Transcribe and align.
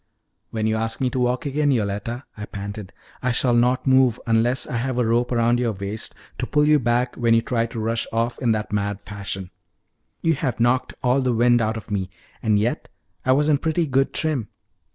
"When 0.49 0.65
you 0.65 0.77
ask 0.77 0.99
me 0.99 1.11
to 1.11 1.19
walk 1.19 1.45
again, 1.45 1.69
Yoletta," 1.69 2.23
I 2.35 2.47
panted, 2.47 2.91
"I 3.21 3.31
shall 3.31 3.53
not 3.53 3.85
move 3.85 4.19
unless 4.25 4.65
I 4.65 4.77
have 4.77 4.97
a 4.97 5.05
rope 5.05 5.31
round 5.31 5.59
your 5.59 5.73
waist 5.73 6.15
to 6.39 6.47
pull 6.47 6.65
you 6.65 6.79
back 6.79 7.15
when 7.17 7.35
you 7.35 7.43
try 7.43 7.67
to 7.67 7.79
rush 7.79 8.07
off 8.11 8.39
in 8.39 8.51
that 8.53 8.73
mad 8.73 8.99
fashion. 8.99 9.51
You 10.23 10.33
have 10.33 10.59
knocked 10.59 10.95
all 11.03 11.21
the 11.21 11.33
wind 11.35 11.61
out 11.61 11.77
of 11.77 11.91
me; 11.91 12.09
and 12.41 12.57
yet 12.57 12.87
I 13.25 13.33
was 13.33 13.47
in 13.47 13.59
pretty 13.59 13.85
good 13.85 14.11
trim." 14.11 14.47